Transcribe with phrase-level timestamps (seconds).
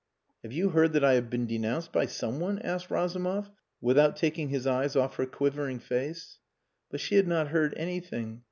[0.41, 3.51] "Have you heard that I have been denounced by some one?" asked Razumov,
[3.81, 6.39] without taking his eyes off her quivering face.
[6.89, 8.39] But she had not heard anything.